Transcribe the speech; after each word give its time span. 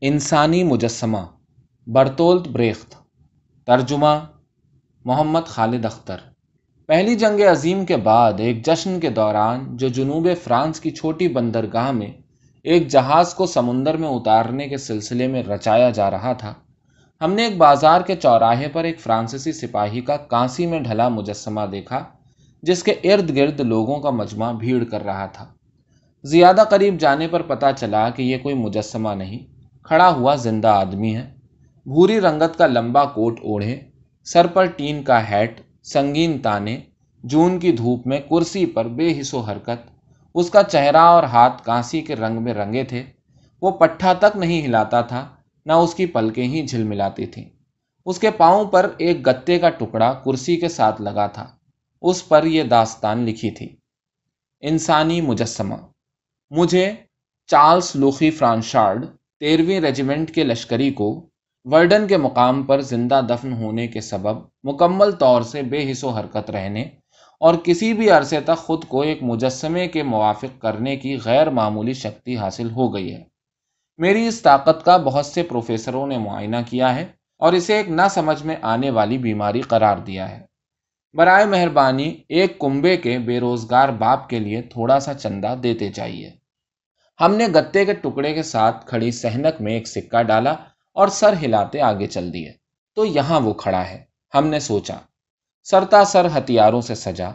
انسانی 0.00 0.64
مجسمہ 0.64 1.18
برطولت 1.86 2.48
بریخت، 2.48 2.94
ترجمہ، 3.66 4.18
محمد 5.04 5.46
خالد 5.46 5.84
اختر۔ 5.84 6.16
پہلی 6.86 7.14
جنگ 7.14 7.40
عظیم 7.40 7.84
کے 7.84 7.96
بعد، 7.96 8.32
ایک 8.38 8.66
جشن 8.66 9.00
کے 9.00 9.10
دوران، 9.10 9.76
جو 9.76 9.88
جنوب 9.88 10.28
فرانس 10.44 10.80
کی 10.80 10.90
چھوٹی 10.90 11.28
بندرگاہ 11.28 11.90
میں 11.90 12.10
ایک 12.62 12.88
جہاز 12.88 13.34
کو 13.34 13.46
سمندر 13.46 13.96
میں 13.96 14.08
اتارنے 14.08 14.68
کے 14.68 14.76
سلسلے 14.76 15.26
میں 15.26 15.42
رچایا 15.42 15.90
جا 15.90 16.10
رہا 16.10 16.32
تھا، 16.32 16.54
ہم 17.20 17.32
نے 17.32 17.44
ایک 17.44 17.56
بازار 17.56 18.00
کے 18.00 18.16
چوراہے 18.16 18.68
پر 18.68 18.84
ایک 18.84 19.00
فرانسیسی 19.00 19.52
سپاہی 19.52 20.00
کا 20.00 20.16
کانسی 20.16 20.66
میں 20.66 20.80
ڈھلا 20.80 21.08
مجسمہ 21.08 21.60
دیکھا، 21.72 22.04
جس 22.62 22.82
کے 22.82 22.92
ارد 22.92 23.36
گرد 23.36 23.60
لوگوں 23.60 24.00
کا 24.00 24.10
مجمع 24.10 24.52
بھیڑ 24.52 24.84
کر 24.84 25.04
رہا 25.04 25.26
تھا۔ 25.26 25.46
زیادہ 26.24 26.62
قریب 26.70 27.00
جانے 27.00 27.28
پر 27.28 27.42
پتہ 27.42 27.66
چلا 27.76 28.10
کہ 28.10 28.22
یہ 28.22 28.38
کوئی 28.38 28.54
مجسمہ 28.54 29.14
نہیں۔ 29.14 29.55
کھڑا 29.86 30.08
ہوا 30.08 30.34
زندہ 30.34 30.68
آدمی 30.68 31.16
ہے۔ 31.16 31.34
بھوری 31.86 32.20
رنگت 32.20 32.58
کا 32.58 32.66
لمبا 32.66 33.04
کوٹ 33.04 33.40
اوڑھے، 33.40 33.80
سر 34.24 34.46
پر 34.46 34.64
ٹین 34.64 35.02
کا 35.02 35.30
ہیٹ، 35.30 35.60
سنگین 35.82 36.38
تانے، 36.38 36.80
جون 37.24 37.58
کی 37.58 37.72
دھوپ 37.72 38.06
میں 38.06 38.20
کرسی 38.20 38.66
پر 38.66 38.88
بے 38.88 39.20
حص 39.20 39.34
و 39.34 39.40
حرکت۔ 39.40 39.90
اس 40.34 40.50
کا 40.50 40.62
چہرہ 40.62 40.96
اور 40.96 41.22
ہاتھ 41.22 41.62
کانسی 41.64 42.00
کے 42.00 42.16
رنگ 42.16 42.42
میں 42.42 42.54
رنگے 42.54 42.84
تھے۔ 42.84 43.02
وہ 43.62 43.70
پٹھا 43.70 44.12
تک 44.12 44.36
نہیں 44.36 44.66
ہلاتا 44.66 45.00
تھا، 45.00 45.28
نہ 45.66 45.72
اس 45.72 45.94
کی 45.94 46.06
پلکیں 46.06 46.44
ہی 46.44 46.66
جھل 46.66 46.82
ملاتی 46.82 47.26
تھیں۔ 47.26 47.44
اس 48.06 48.18
کے 48.18 48.30
پاؤں 48.30 48.64
پر 48.64 48.90
ایک 48.98 49.26
گتے 49.26 49.58
کا 49.58 49.70
ٹکڑا 49.70 50.12
کرسی 50.12 50.56
کے 50.56 50.68
ساتھ 50.68 51.02
لگا 51.02 51.26
تھا۔ 51.26 51.46
اس 52.02 52.28
پر 52.28 52.44
یہ 52.44 52.62
داستان 52.62 53.18
لکھی 53.18 53.50
تھی۔ 53.50 53.76
انسانی 54.60 55.20
مجسمہ۔ 55.20 55.74
مجھے 56.50 56.92
چارلز 57.46 57.92
لوخی 57.94 58.30
فرانشارڈ 58.30 59.06
تیرہویں 59.40 59.80
ریجیمنٹ 59.80 60.30
کے 60.30 60.44
لشکری 60.44 60.90
کو 60.90 61.30
ورڈن 61.64 62.06
کے 62.06 62.16
مقام 62.16 62.62
پر 62.62 62.80
زندہ 62.80 63.20
دفن 63.28 63.52
ہونے 63.52 63.86
کے 63.86 64.00
سبب 64.00 64.36
مکمل 64.62 65.12
طور 65.12 65.42
سے 65.42 65.62
بے 65.62 65.92
حص 65.92 66.04
و 66.04 66.08
حرکت 66.08 66.50
رہنے 66.50 66.82
اور 67.40 67.54
کسی 67.64 67.94
بھی 67.94 68.10
عرصے 68.10 68.40
تک 68.40 68.58
خود 68.58 68.84
کو 68.84 69.00
ایک 69.02 69.22
مجسمے 69.22 69.88
کے 69.88 70.02
موافق 70.02 70.60
کرنے 70.60 70.96
کی 70.96 71.18
غیر 71.24 71.50
معمولی 71.50 71.92
شکتی 71.92 72.36
حاصل 72.36 72.70
ہو 72.70 72.94
گئی 72.94 73.14
ہے۔ 73.14 73.24
میری 73.98 74.26
اس 74.26 74.42
طاقت 74.42 74.84
کا 74.84 74.96
بہت 74.96 75.26
سے 75.26 75.42
پروفیسروں 75.42 76.06
نے 76.06 76.18
معائنہ 76.18 76.56
کیا 76.66 76.94
ہے 76.96 77.06
اور 77.38 77.52
اسے 77.52 77.76
ایک 77.76 77.88
نہ 77.88 78.02
سمجھ 78.10 78.46
میں 78.46 78.56
آنے 78.62 78.90
والی 78.90 79.18
بیماری 79.18 79.60
قرار 79.60 79.98
دیا 79.98 80.30
ہے۔ 80.30 80.46
برائے 81.14 81.44
مہربانی 81.44 82.16
ایک 82.28 82.58
کنبے 82.58 82.96
کے 82.96 83.18
بے 83.18 83.40
روزگار 83.40 83.88
باپ 83.88 84.28
کے 84.28 84.38
لیے 84.38 84.62
تھوڑا 84.62 85.00
سا 85.00 85.14
چندہ 85.14 85.54
دیتے 85.62 85.90
چاہیے 85.90 86.45
ہم 87.20 87.34
نے 87.34 87.46
گتے 87.46 87.84
کے 87.84 87.94
ٹکڑے 87.94 88.34
کے 88.34 88.42
ساتھ 88.42 88.86
کھڑی 88.86 89.10
سہنک 89.10 89.60
میں 89.60 89.72
ایک 89.72 89.88
سکہ 89.88 90.22
ڈالا 90.22 90.50
اور 90.92 91.08
سر 91.08 91.34
ہلاتے 91.42 91.80
آگے 91.80 92.06
چل 92.06 92.32
دیے۔ 92.32 92.52
تو 92.94 93.04
یہاں 93.04 93.40
وہ 93.40 93.54
کھڑا 93.54 93.90
ہے۔ 93.90 94.04
ہم 94.34 94.46
نے 94.46 94.60
سوچا، 94.60 94.96
سرتا 95.64 96.04
سر 96.04 96.38
ہتھیاروں 96.38 96.80
سے 96.80 96.94
سجا۔ 96.94 97.30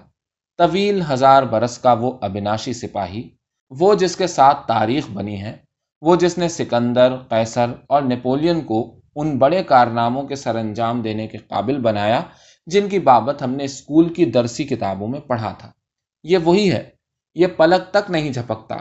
طویل 0.58 1.02
ہزار 1.10 1.44
برس 1.44 1.78
کا 1.78 1.94
وہ 1.94 2.18
ابناشی 2.22 2.74
سپاہی، 2.74 3.30
وہ 3.70 3.96
جس 3.96 4.16
کے 4.16 4.28
ساتھ 4.28 4.68
تاریخ 4.68 5.10
بنی 5.10 5.42
ہے، 5.42 5.58
وہ 6.02 6.16
جس 6.16 6.38
نے 6.38 6.50
سکندر، 6.50 7.16
قیصر 7.30 7.66
اور 7.90 8.02
نیپولین 8.02 8.62
کو 8.62 9.00
ان 9.16 9.38
بڑے 9.38 9.64
کارناموں 9.64 10.24
کے 10.24 10.36
سر 10.36 10.56
انجام 10.56 11.02
دینے 11.02 11.28
کے 11.28 11.38
قابل 11.38 11.78
بنایا، 11.80 12.22
جن 12.66 12.90
کی 12.90 13.00
بابت 13.00 13.42
ہم 13.42 13.52
نے 13.52 13.64
اسکول 13.64 14.14
کی 14.14 14.26
درسی 14.26 14.64
کتابوں 14.64 15.08
میں 15.08 15.20
پڑھا 15.20 15.54
تھا۔ 15.58 15.72
یہ 16.24 16.38
وہی 16.38 16.72
ہے، 16.72 16.90
یہ 17.36 17.48
پلک 17.48 17.94
تک 17.94 18.12
نہیں 18.12 18.30
جھپکتا۔ 18.30 18.76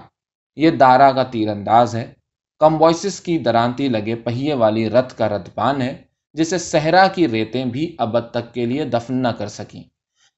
یہ 0.57 0.71
دارا 0.71 1.13
کا 1.13 1.23
تیر 1.23 1.49
انداز 1.49 1.97
ہے 1.97 2.13
کمبوائسس 2.61 3.21
کی 3.21 3.39
درانتی 3.39 3.89
لگے 3.89 4.15
پہیے 4.15 4.55
والی 4.55 4.91
رت 4.91 5.19
کا 5.19 5.29
ردپان 5.29 5.83
ہے، 5.83 5.97
جسے 6.33 6.59
صحرا 6.59 7.07
کی 7.07 7.29
ریتیں 7.29 7.65
بھی 7.65 7.97
ابد 7.99 8.31
تک 8.31 8.53
کے 8.55 8.67
لیے 8.67 8.85
دفن 8.85 9.15
نہ 9.15 9.29
کر 9.29 9.47
سکیں۔ 9.47 9.83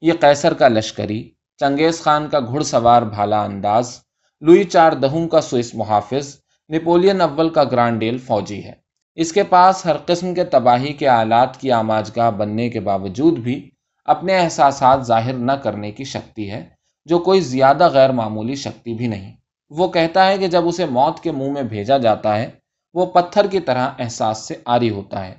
یہ 0.03 0.13
قیصر 0.21 0.55
کا 0.55 0.69
لشکری، 0.69 1.23
چنگیز 1.61 2.01
خان 2.01 2.29
کا 2.29 2.41
گھڑ 2.41 2.63
سوار 2.63 3.03
بھالا 3.03 3.43
انداز، 3.45 3.99
لوئی 4.41 4.65
چار 4.65 4.93
دہوں 4.93 5.29
کا 5.29 5.41
سوئس 5.41 5.75
محافظ، 5.75 6.37
نپولین 6.71 7.21
اول 7.21 7.49
کا 7.49 7.65
گرانڈیل 7.65 8.19
فوجی 8.19 8.65
ہے۔ 8.65 8.73
اس 9.15 9.33
کے 9.33 9.43
پاس 9.43 9.87
ہر 9.87 9.97
قسم 10.07 10.35
کے 10.35 10.45
تباہی 10.45 10.93
کے 10.93 11.09
آلات 11.09 11.61
کی 11.61 11.73
آماجگاہ 11.73 12.31
بننے 12.31 12.69
کے 12.71 12.81
باوجود 12.81 13.39
بھی 13.39 13.71
اپنے 14.05 14.39
احساسات 14.39 15.07
ظاہر 15.07 15.33
نہ 15.33 15.53
کرنے 15.53 15.91
کی 15.91 16.05
شکتی 16.05 16.51
ہے، 16.51 16.69
جو 17.05 17.19
کوئی 17.19 17.41
زیادہ 17.41 17.89
غیر 17.89 18.13
معمولی 18.13 18.55
شکتی 18.55 18.95
بھی 18.95 19.07
نہیں۔ 19.07 19.33
وہ 19.79 19.89
کہتا 19.89 20.27
ہے 20.27 20.39
کہ 20.39 20.47
جب 20.47 20.69
اسے 20.69 20.87
موت 20.87 21.21
کے 21.21 21.33
منہ 21.33 21.53
میں 21.53 21.63
بھیجا 21.63 21.99
جاتا 21.99 22.39
ہے، 22.39 22.51
وہ 22.95 23.07
پتھر 23.07 23.47
کی 23.47 23.61
طرح 23.61 23.91
احساس 23.99 24.39
سے 24.39 24.55
آری 24.65 24.91
ہوتا 24.91 25.27
ہے۔ 25.27 25.35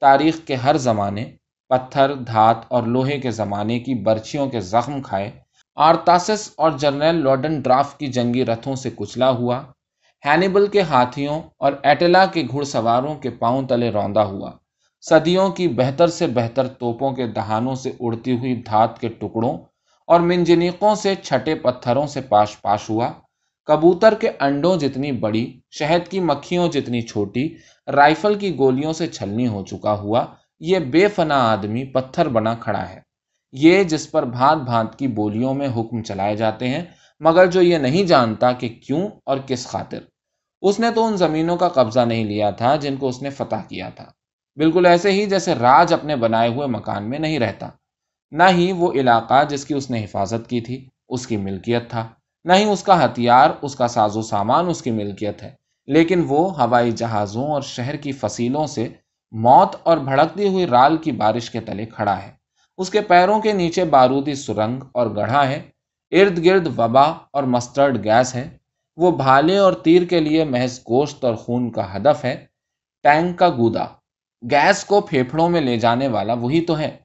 تاریخ 0.00 0.38
کے 0.46 0.54
ہر 0.54 0.76
زمانے 0.76 1.24
پتھر، 1.68 2.14
دھات 2.14 2.56
اور 2.68 2.82
لوہے 2.82 3.18
کے 3.18 3.30
زمانے 3.30 3.78
کی 3.78 3.94
برچھیوں 3.94 4.46
کے 4.46 4.60
زخم 4.60 5.02
کھائے۔ 5.02 5.30
آرتاسس 5.76 6.50
اور 6.56 6.70
جنرل 6.70 7.24
لارڈن 7.24 7.60
ڈراف 7.60 7.98
کی 7.98 8.06
جنگی 8.06 8.44
رتھوں 8.44 8.74
سے 8.74 8.90
کچلا 8.96 9.30
ہوا۔ 9.30 9.62
ہینیبل 10.26 10.66
کے 10.66 10.80
ہاتھیوں 10.80 11.42
اور 11.58 11.72
ایٹلا 11.82 12.26
کے 12.26 12.42
گھڑ 12.52 12.64
سواروں 12.64 13.14
کے 13.14 13.30
پاؤں 13.30 13.62
تلے 13.66 13.90
روندا 13.90 14.24
ہوا۔ 14.24 14.50
صدیوں 15.00 15.48
کی 15.48 15.68
بہتر 15.68 16.06
سے 16.06 16.26
بہتر 16.26 16.66
توپوں 16.66 17.10
کے 17.10 17.26
دہانوں 17.26 17.74
سے 17.74 17.92
اڑتی 18.00 18.38
ہوئی 18.38 18.54
دھات 18.54 19.00
کے 19.00 19.08
ٹکڑوں 19.08 19.58
اور 20.06 20.20
منجنیقوں 20.20 20.94
سے 20.94 21.14
چھٹے 21.14 21.54
پتھروں 21.54 22.06
سے 22.06 22.20
پاش 22.20 22.60
پاش 22.62 22.90
ہوا۔ 22.90 23.12
کبوتر 23.68 24.14
کے 24.14 24.30
انڈوں 24.40 24.76
جتنی 24.76 25.12
بڑی، 25.12 25.60
شہد 25.70 26.08
کی 26.08 26.20
مکھیوں 26.20 26.68
جتنی 26.68 27.00
چھوٹی، 27.00 27.56
رائفل 27.94 28.34
کی 28.34 28.58
گولیوں 28.58 28.92
سے 28.92 29.06
چھلنی 29.06 29.48
ہو 29.48 29.64
چکا 29.64 29.92
ہوا، 29.92 30.24
یہ 30.60 30.78
بے 30.78 31.08
فنا 31.08 31.52
آدمی 31.52 31.84
پتھر 31.84 32.28
بنا 32.28 32.54
کھڑا 32.54 32.88
ہے۔ 32.88 33.00
یہ 33.52 33.82
جس 33.82 34.10
پر 34.10 34.24
بھانت 34.24 34.62
بھانت 34.62 34.98
کی 34.98 35.08
بولیوں 35.08 35.54
میں 35.54 35.68
حکم 35.76 36.02
چلائے 36.02 36.36
جاتے 36.36 36.68
ہیں، 36.68 36.84
مگر 37.20 37.46
جو 37.46 37.62
یہ 37.62 37.76
نہیں 37.76 38.04
جانتا 38.04 38.52
کہ 38.52 38.68
کیوں 38.68 39.08
اور 39.26 39.38
کس 39.46 39.66
خاطر۔ 39.66 39.98
اس 40.62 40.80
نے 40.80 40.86
تو 40.94 41.04
ان 41.04 41.16
زمینوں 41.16 41.56
کا 41.56 41.68
قبضہ 41.68 42.00
نہیں 42.00 42.24
لیا 42.24 42.50
تھا 42.50 42.76
جن 42.76 42.96
کو 42.96 43.08
اس 43.08 43.22
نے 43.22 43.30
فتح 43.30 43.56
کیا 43.68 43.88
تھا۔ 43.88 44.04
بالکل 44.56 44.86
ایسے 44.86 45.12
ہی 45.12 45.26
جیسے 45.26 45.54
راج 45.54 45.92
اپنے 45.92 46.16
بنائے 46.16 46.48
ہوئے 46.48 46.66
مکان 46.66 47.10
میں 47.10 47.18
نہیں 47.18 47.38
رہتا۔ 47.38 47.68
نہ 48.30 48.42
ہی 48.50 48.72
وہ 48.72 48.92
علاقہ 48.92 49.44
جس 49.48 49.64
کی 49.64 49.74
اس 49.74 49.90
نے 49.90 50.04
حفاظت 50.04 50.50
کی 50.50 50.60
تھی، 50.60 50.88
اس 51.08 51.26
کی 51.26 51.36
ملکیت 51.36 51.90
تھا۔ 51.90 52.08
نہ 52.48 52.52
ہی 52.52 52.64
اس 52.64 52.82
کا 52.82 53.04
ہتھیار، 53.04 53.50
اس 53.62 53.74
کا 53.74 53.88
ساز 53.88 54.16
و 54.16 54.22
سامان، 54.22 54.68
اس 54.68 54.82
کی 54.82 54.90
ملکیت 54.90 55.42
ہے۔ 55.42 55.54
لیکن 55.86 56.24
وہ 56.28 56.62
ہوائی 56.62 56.92
جہازوں 56.92 57.44
اور 57.44 57.62
شہر 57.62 57.96
کی 57.96 58.12
فصیلوں 58.12 58.66
سے 58.66 58.88
موت 59.30 59.76
اور 59.82 59.98
بھڑکتی 59.98 60.48
ہوئی 60.48 60.66
رال 60.66 60.96
کی 60.96 61.12
بارش 61.12 61.50
کے 61.50 61.60
تلے 61.60 61.86
کھڑا 61.86 62.22
ہے۔ 62.22 62.32
اس 62.78 62.90
کے 62.90 63.00
پیروں 63.00 63.40
کے 63.40 63.52
نیچے 63.52 63.84
بارودی 63.84 64.34
سرنگ 64.34 64.80
اور 64.92 65.06
گڑھا 65.16 65.48
ہے۔ 65.48 65.62
ارد 66.10 66.44
گرد 66.44 66.78
وبا 66.78 67.02
اور 67.02 67.42
مسٹرڈ 67.42 68.04
گیس 68.04 68.34
ہے۔ 68.34 68.48
وہ 68.96 69.10
بھالے 69.10 69.58
اور 69.58 69.72
تیر 69.72 70.04
کے 70.04 70.20
لیے 70.20 70.44
محض 70.44 70.78
گوشت 70.78 71.24
اور 71.24 71.34
خون 71.34 71.70
کا 71.70 71.96
ہدف 71.96 72.24
ہے۔ 72.24 72.46
ٹینک 73.02 73.38
کا 73.38 73.48
گودا۔ 73.48 73.84
گیس 74.50 74.84
کو 74.84 75.00
پھیپھڑوں 75.00 75.48
میں 75.48 75.60
لے 75.60 75.76
جانے 75.76 76.08
والا 76.08 76.32
وہی 76.32 76.60
تو 76.60 76.78
ہے۔ 76.78 76.96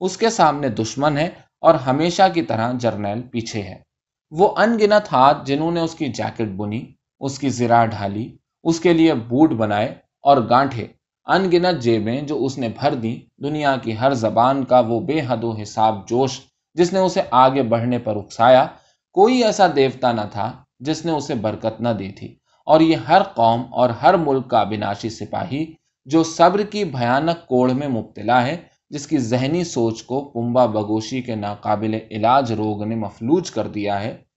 اس 0.00 0.16
کے 0.16 0.30
سامنے 0.30 0.68
دشمن 0.68 1.18
ہے 1.18 1.28
اور 1.60 1.74
ہمیشہ 1.74 2.22
کی 2.34 2.42
طرح 2.42 2.72
جرنیل 2.72 3.22
پیچھے 3.22 3.62
ہے۔ 3.62 3.89
وہ 4.30 4.54
ان 4.56 4.78
گنت 4.80 5.12
ہاتھ 5.12 5.46
جنہوں 5.46 5.70
نے 5.70 5.80
اس 5.80 5.94
کی 5.94 6.08
جیکٹ 6.08 6.48
بنی، 6.56 6.84
اس 7.20 7.38
کی 7.38 7.48
زرا 7.48 7.86
ڈھالی، 7.86 8.36
اس 8.62 8.80
کے 8.80 8.92
لیے 8.92 9.14
بوٹ 9.14 9.50
بنائے 9.50 9.94
اور 10.22 10.36
گانٹھے۔ 10.50 10.86
ان 11.26 11.50
گنت 11.52 11.82
جیبیں 11.82 12.22
جو 12.22 12.44
اس 12.44 12.58
نے 12.58 12.68
بھر 12.68 12.94
دی 12.94 13.20
دنیا 13.42 13.76
کی 13.82 13.98
ہر 13.98 14.14
زبان 14.14 14.64
کا 14.64 14.80
وہ 14.80 15.00
بے 15.00 15.20
حد 15.26 15.44
و 15.44 15.52
حساب 15.62 16.08
جوش 16.08 16.40
جس 16.74 16.92
نے 16.92 16.98
اسے 16.98 17.20
آگے 17.30 17.62
بڑھنے 17.62 17.98
پر 17.98 18.16
اکسایا۔ 18.16 18.66
کوئی 19.12 19.44
ایسا 19.44 19.66
دیوتا 19.76 20.12
نہ 20.12 20.20
تھا 20.32 20.52
جس 20.78 21.04
نے 21.04 21.12
اسے 21.12 21.34
برکت 21.34 21.80
نہ 21.80 21.88
دی 21.88 22.08
تھی۔ 22.08 22.36
اور 22.66 22.80
یہ 22.80 22.96
ہر 22.96 23.22
قوم 23.22 23.62
اور 23.70 23.90
ہر 23.90 24.14
ملک 24.14 24.48
کا 24.48 24.62
بناشی 24.62 25.10
سپاہی 25.10 25.74
جو 26.04 26.22
صبر 26.22 26.62
کی 26.62 26.84
بھیانک 26.84 27.46
کوڑ 27.46 27.70
میں 27.70 27.88
مبتلا 27.88 28.46
ہے، 28.46 28.56
جس 28.90 29.06
کی 29.06 29.18
ذہنی 29.18 29.64
سوچ 29.64 30.02
کو 30.02 30.24
پمبا 30.24 30.66
بگوشی 30.66 31.22
کے 31.22 31.34
ناقابل 31.34 31.98
علاج 32.10 32.52
روگ 32.52 32.84
نے 32.84 32.94
مفلوج 32.94 33.50
کر 33.50 33.68
دیا 33.68 34.02
ہے۔ 34.02 34.29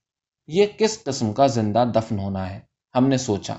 یہ 0.46 0.66
کس 0.78 1.04
قسم 1.04 1.32
کا 1.32 1.46
زندہ 1.46 1.84
دفن 1.94 2.18
ہونا 2.18 2.50
ہے؟ 2.50 2.60
ہم 2.94 3.08
نے 3.08 3.16
سوچا۔ 3.16 3.54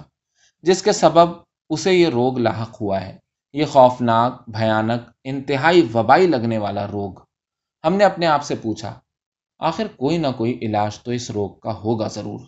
جس 0.63 0.83
کے 0.83 0.91
سبب 0.91 1.29
اسے 1.69 1.93
یہ 1.93 2.07
روگ 2.07 2.37
لاحق 2.37 2.81
ہوا 2.81 3.01
ہے۔ 3.01 3.17
یہ 3.53 3.65
خوفناک، 3.65 4.49
بھیانک، 4.49 5.09
انتہائی 5.23 5.87
وبائی 5.93 6.27
لگنے 6.27 6.57
والا 6.57 6.87
روگ۔ 6.87 7.13
ہم 7.83 7.93
نے 7.93 8.03
اپنے 8.03 8.25
آپ 8.25 8.43
سے 8.43 8.55
پوچھا، 8.55 8.99
آخر 9.59 9.87
کوئی 9.87 10.17
نہ 10.17 10.27
کوئی 10.37 10.59
علاج 10.61 10.99
تو 10.99 11.11
اس 11.11 11.31
روگ 11.31 11.49
کا 11.49 11.73
ہوگا 11.73 12.07
ضرور۔ 12.07 12.39